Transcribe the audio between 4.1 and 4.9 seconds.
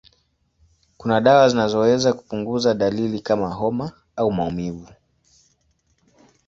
au maumivu.